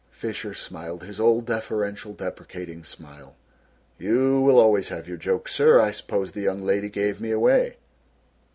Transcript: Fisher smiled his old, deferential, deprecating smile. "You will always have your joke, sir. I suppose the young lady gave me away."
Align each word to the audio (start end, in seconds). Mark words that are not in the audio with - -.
Fisher 0.09 0.55
smiled 0.55 1.03
his 1.03 1.19
old, 1.19 1.45
deferential, 1.45 2.11
deprecating 2.11 2.83
smile. 2.83 3.35
"You 3.99 4.41
will 4.41 4.57
always 4.57 4.89
have 4.89 5.07
your 5.07 5.17
joke, 5.17 5.47
sir. 5.47 5.79
I 5.79 5.91
suppose 5.91 6.31
the 6.31 6.41
young 6.41 6.63
lady 6.63 6.89
gave 6.89 7.21
me 7.21 7.29
away." 7.29 7.77